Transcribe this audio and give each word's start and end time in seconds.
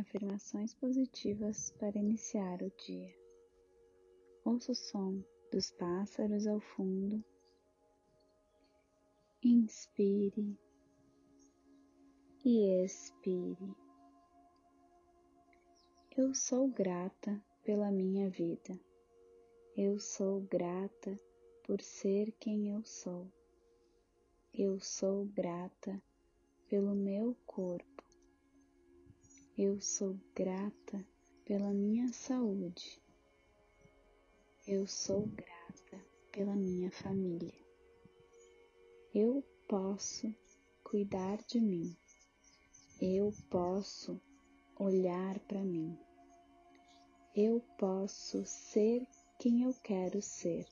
afirmações 0.00 0.74
positivas 0.74 1.70
para 1.78 1.98
iniciar 1.98 2.62
o 2.62 2.70
dia. 2.70 3.14
Ouça 4.44 4.72
o 4.72 4.74
som 4.74 5.22
dos 5.52 5.70
pássaros 5.72 6.46
ao 6.46 6.58
fundo. 6.60 7.22
Inspire 9.42 10.58
e 12.44 12.84
expire. 12.84 13.74
Eu 16.16 16.34
sou 16.34 16.68
grata 16.68 17.42
pela 17.62 17.90
minha 17.90 18.28
vida. 18.30 18.78
Eu 19.76 19.98
sou 19.98 20.40
grata 20.40 21.18
por 21.64 21.80
ser 21.80 22.32
quem 22.40 22.70
eu 22.70 22.82
sou. 22.84 23.30
Eu 24.52 24.80
sou 24.80 25.26
grata 25.26 26.02
pelo 26.68 26.94
meu 26.94 27.36
corpo. 27.46 27.99
Eu 29.62 29.78
sou 29.78 30.18
grata 30.34 31.06
pela 31.44 31.70
minha 31.74 32.10
saúde. 32.14 32.98
Eu 34.66 34.86
sou 34.86 35.26
grata 35.26 36.02
pela 36.32 36.56
minha 36.56 36.90
família. 36.90 37.52
Eu 39.14 39.44
posso 39.68 40.34
cuidar 40.82 41.36
de 41.44 41.60
mim. 41.60 41.94
Eu 43.02 43.34
posso 43.50 44.18
olhar 44.78 45.38
para 45.40 45.62
mim. 45.62 45.94
Eu 47.36 47.60
posso 47.76 48.42
ser 48.46 49.06
quem 49.38 49.64
eu 49.64 49.74
quero 49.84 50.22
ser. 50.22 50.66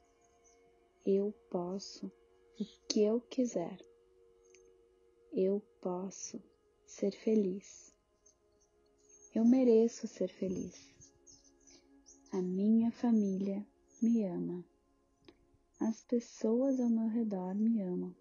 Eu 1.05 1.31
posso 1.51 2.07
o 2.07 2.65
que 2.89 3.03
eu 3.03 3.21
quiser. 3.21 3.79
Eu 5.31 5.61
posso 5.83 6.43
ser 6.87 7.11
feliz. 7.11 7.88
Eu 9.39 9.45
mereço 9.45 10.09
ser 10.09 10.27
feliz. 10.33 10.75
A 12.33 12.43
minha 12.43 12.91
família 12.91 13.65
me 14.03 14.25
ama. 14.25 14.65
As 15.79 16.03
pessoas 16.03 16.81
ao 16.81 16.89
meu 16.89 17.07
redor 17.07 17.55
me 17.55 17.81
amam. 17.81 18.13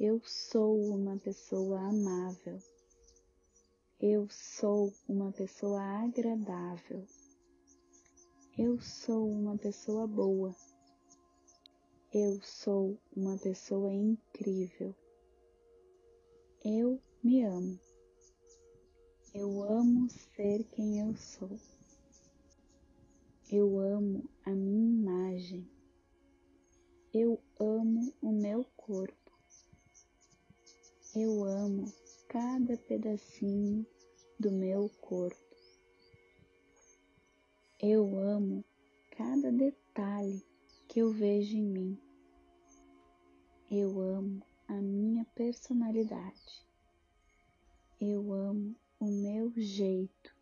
Eu 0.00 0.20
sou 0.24 0.76
uma 0.92 1.16
pessoa 1.18 1.78
amável. 1.78 2.58
Eu 4.00 4.26
sou 4.28 4.92
uma 5.08 5.30
pessoa 5.30 5.80
agradável. 5.80 7.06
Eu 8.58 8.80
sou 8.80 9.30
uma 9.30 9.56
pessoa 9.56 10.08
boa. 10.08 10.56
Eu 12.12 12.40
sou 12.42 12.98
uma 13.16 13.38
pessoa 13.38 13.92
incrível. 13.92 14.92
Eu 16.64 17.00
me 17.22 17.44
amo. 17.44 17.78
Eu 19.36 19.64
amo 19.64 20.08
ser 20.08 20.62
quem 20.62 21.00
eu 21.00 21.16
sou. 21.16 21.58
Eu 23.50 23.80
amo 23.80 24.30
a 24.44 24.50
minha 24.50 24.88
imagem. 24.88 25.68
Eu 27.12 27.42
amo 27.58 28.14
o 28.22 28.30
meu 28.30 28.64
corpo. 28.76 29.32
Eu 31.16 31.42
amo 31.42 31.92
cada 32.28 32.76
pedacinho 32.76 33.84
do 34.38 34.52
meu 34.52 34.88
corpo. 35.00 35.56
Eu 37.80 38.16
amo 38.16 38.64
cada 39.10 39.50
detalhe 39.50 40.46
que 40.86 41.00
eu 41.00 41.10
vejo 41.10 41.56
em 41.56 41.66
mim. 41.66 41.98
Eu 43.68 44.00
amo 44.00 44.46
a 44.68 44.74
minha 44.74 45.24
personalidade. 45.34 46.64
Eu 48.00 48.32
amo 48.32 48.76
o 49.04 49.10
meu 49.10 49.52
jeito. 49.56 50.34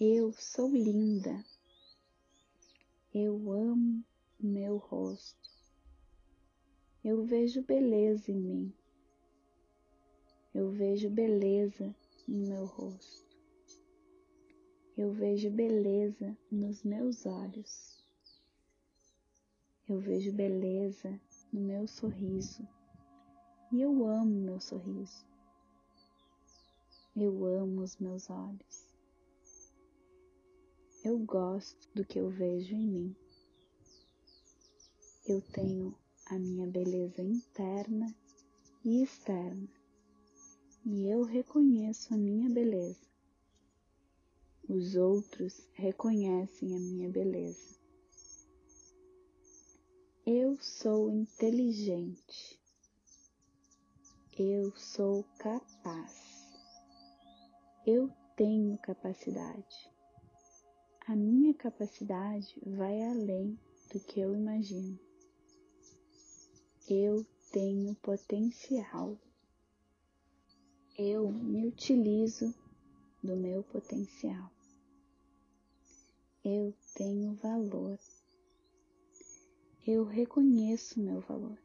Eu 0.00 0.32
sou 0.32 0.68
linda. 0.68 1.44
Eu 3.12 3.52
amo 3.52 4.04
meu 4.40 4.76
rosto. 4.76 5.50
Eu 7.04 7.24
vejo 7.24 7.62
beleza 7.62 8.30
em 8.30 8.40
mim. 8.40 8.74
Eu 10.54 10.70
vejo 10.70 11.10
beleza 11.10 11.94
no 12.26 12.46
meu 12.46 12.64
rosto 12.64 13.24
eu 14.96 15.10
vejo 15.10 15.50
beleza 15.50 16.38
nos 16.52 16.84
meus 16.84 17.26
olhos. 17.26 18.00
Eu 19.88 19.98
vejo 19.98 20.32
beleza 20.32 21.20
no 21.52 21.60
meu 21.60 21.88
sorriso. 21.88 22.66
E 23.72 23.82
eu 23.82 24.06
amo 24.06 24.30
meu 24.30 24.60
sorriso. 24.60 25.26
Eu 27.16 27.44
amo 27.44 27.82
os 27.82 27.96
meus 27.98 28.28
olhos. 28.28 28.92
Eu 31.04 31.16
gosto 31.20 31.88
do 31.94 32.04
que 32.04 32.18
eu 32.18 32.28
vejo 32.28 32.74
em 32.74 32.88
mim. 32.88 33.16
Eu 35.24 35.40
tenho 35.40 35.96
a 36.26 36.36
minha 36.36 36.66
beleza 36.66 37.22
interna 37.22 38.12
e 38.84 39.00
externa. 39.04 39.68
E 40.84 41.06
eu 41.06 41.22
reconheço 41.22 42.12
a 42.12 42.16
minha 42.16 42.50
beleza. 42.50 43.06
Os 44.68 44.96
outros 44.96 45.62
reconhecem 45.74 46.74
a 46.74 46.80
minha 46.80 47.08
beleza. 47.08 47.78
Eu 50.26 50.56
sou 50.60 51.12
inteligente. 51.12 52.58
Eu 54.36 54.74
sou 54.76 55.22
capaz. 55.38 56.43
Eu 57.86 58.10
tenho 58.34 58.78
capacidade. 58.78 59.90
A 61.06 61.14
minha 61.14 61.52
capacidade 61.52 62.58
vai 62.64 63.02
além 63.02 63.58
do 63.92 64.00
que 64.00 64.20
eu 64.20 64.34
imagino. 64.34 64.98
Eu 66.88 67.26
tenho 67.52 67.94
potencial. 67.96 69.18
Eu 70.96 71.30
me 71.30 71.66
utilizo 71.66 72.54
do 73.22 73.36
meu 73.36 73.62
potencial. 73.64 74.50
Eu 76.42 76.74
tenho 76.94 77.34
valor. 77.34 77.98
Eu 79.86 80.04
reconheço 80.04 80.98
meu 80.98 81.20
valor. 81.20 81.58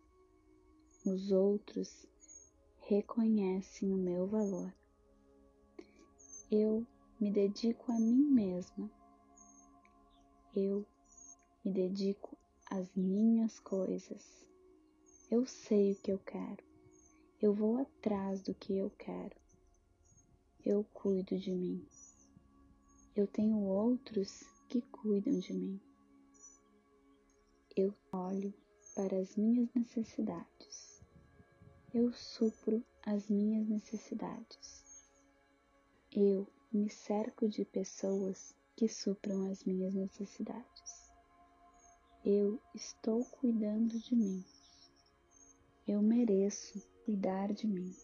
Os 1.05 1.31
outros 1.31 2.05
reconhecem 2.81 3.93
o 3.93 3.97
meu 3.97 4.27
valor. 4.27 4.73
Eu 6.51 6.83
me 7.19 7.29
dedico 7.31 7.91
a 7.91 7.99
mim 7.99 8.23
mesma. 8.23 8.89
Eu 10.55 10.83
me 11.63 11.71
dedico 11.71 12.35
às 12.71 12.91
minhas 12.95 13.59
coisas. 13.59 14.47
Eu 15.29 15.45
sei 15.45 15.91
o 15.91 15.95
que 15.97 16.11
eu 16.11 16.17
quero. 16.17 16.63
Eu 17.39 17.53
vou 17.53 17.77
atrás 17.77 18.41
do 18.41 18.55
que 18.55 18.75
eu 18.75 18.89
quero. 18.97 19.35
Eu 20.65 20.83
cuido 20.91 21.37
de 21.37 21.51
mim. 21.51 21.85
Eu 23.15 23.27
tenho 23.27 23.59
outros 23.59 24.41
que 24.69 24.81
cuidam 24.81 25.37
de 25.37 25.53
mim. 25.53 25.79
Eu 27.75 27.93
olho 28.11 28.51
para 28.95 29.19
as 29.19 29.35
minhas 29.35 29.69
necessidades. 29.75 30.99
Eu 31.93 32.11
supro 32.11 32.83
as 33.05 33.29
minhas 33.29 33.67
necessidades. 33.67 34.88
Eu 36.11 36.47
me 36.73 36.89
cerco 36.89 37.47
de 37.47 37.63
pessoas 37.63 38.55
que 38.75 38.87
supram 38.87 39.51
as 39.51 39.63
minhas 39.63 39.93
necessidades. 39.93 41.11
Eu 42.25 42.59
estou 42.73 43.23
cuidando 43.25 43.99
de 43.99 44.15
mim. 44.15 44.43
Eu 45.87 46.01
mereço 46.01 46.81
cuidar 47.05 47.53
de 47.53 47.67
mim. 47.67 47.95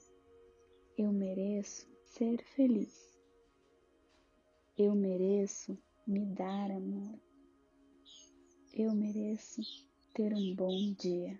Eu 0.95 1.11
mereço 1.11 1.87
ser 2.05 2.43
feliz. 2.43 3.17
Eu 4.77 4.93
mereço 4.93 5.75
me 6.05 6.27
dar 6.27 6.69
amor. 6.69 7.19
Eu 8.71 8.93
mereço 8.93 9.61
ter 10.13 10.31
um 10.31 10.53
bom 10.53 10.93
dia. 10.93 11.39